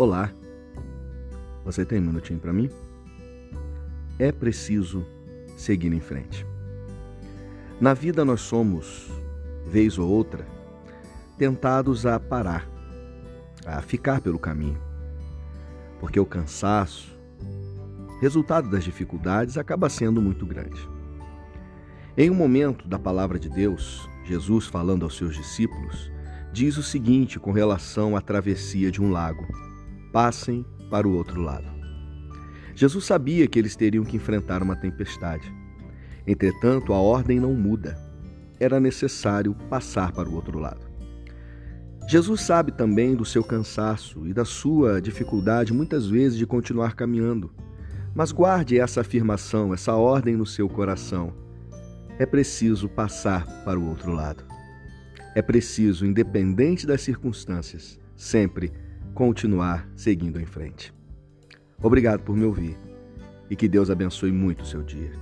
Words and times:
Olá, 0.00 0.32
você 1.62 1.84
tem 1.84 1.98
um 1.98 2.06
minutinho 2.06 2.40
para 2.40 2.54
mim? 2.54 2.70
É 4.18 4.32
preciso 4.32 5.04
seguir 5.58 5.92
em 5.92 6.00
frente. 6.00 6.46
Na 7.78 7.92
vida 7.92 8.24
nós 8.24 8.40
somos, 8.40 9.10
vez 9.66 9.98
ou 9.98 10.08
outra, 10.08 10.46
tentados 11.36 12.06
a 12.06 12.18
parar, 12.18 12.66
a 13.66 13.82
ficar 13.82 14.22
pelo 14.22 14.38
caminho, 14.38 14.80
porque 16.00 16.18
o 16.18 16.24
cansaço, 16.24 17.14
resultado 18.22 18.70
das 18.70 18.82
dificuldades, 18.82 19.58
acaba 19.58 19.90
sendo 19.90 20.22
muito 20.22 20.46
grande. 20.46 20.80
Em 22.16 22.30
um 22.30 22.34
momento 22.34 22.88
da 22.88 22.98
palavra 22.98 23.38
de 23.38 23.50
Deus, 23.50 24.08
Jesus 24.24 24.66
falando 24.66 25.02
aos 25.02 25.14
seus 25.14 25.36
discípulos, 25.36 26.10
diz 26.54 26.78
o 26.78 26.82
seguinte 26.82 27.38
com 27.38 27.52
relação 27.52 28.16
à 28.16 28.22
travessia 28.22 28.90
de 28.90 29.02
um 29.02 29.10
lago 29.10 29.46
passem 30.12 30.64
para 30.90 31.06
o 31.06 31.16
outro 31.16 31.40
lado. 31.40 31.66
Jesus 32.74 33.04
sabia 33.04 33.46
que 33.46 33.58
eles 33.58 33.76
teriam 33.76 34.04
que 34.04 34.16
enfrentar 34.16 34.62
uma 34.62 34.76
tempestade. 34.76 35.52
Entretanto, 36.26 36.92
a 36.92 36.98
ordem 36.98 37.38
não 37.38 37.54
muda. 37.54 37.98
Era 38.58 38.80
necessário 38.80 39.54
passar 39.68 40.12
para 40.12 40.28
o 40.28 40.34
outro 40.34 40.58
lado. 40.58 40.88
Jesus 42.08 42.40
sabe 42.40 42.72
também 42.72 43.14
do 43.14 43.24
seu 43.24 43.44
cansaço 43.44 44.26
e 44.26 44.32
da 44.32 44.44
sua 44.44 45.00
dificuldade 45.00 45.72
muitas 45.72 46.08
vezes 46.08 46.36
de 46.36 46.46
continuar 46.46 46.94
caminhando. 46.94 47.50
Mas 48.14 48.32
guarde 48.32 48.78
essa 48.80 49.02
afirmação, 49.02 49.72
essa 49.72 49.94
ordem 49.94 50.36
no 50.36 50.44
seu 50.44 50.68
coração. 50.68 51.32
É 52.18 52.26
preciso 52.26 52.88
passar 52.88 53.46
para 53.64 53.78
o 53.78 53.88
outro 53.88 54.12
lado. 54.12 54.44
É 55.34 55.40
preciso, 55.40 56.04
independente 56.04 56.86
das 56.86 57.00
circunstâncias, 57.00 57.98
sempre 58.16 58.72
continuar 59.14 59.88
seguindo 59.94 60.40
em 60.40 60.46
frente. 60.46 60.92
Obrigado 61.82 62.20
por 62.20 62.36
me 62.36 62.44
ouvir 62.44 62.76
e 63.48 63.56
que 63.56 63.68
Deus 63.68 63.90
abençoe 63.90 64.30
muito 64.30 64.62
o 64.62 64.66
seu 64.66 64.82
dia. 64.82 65.12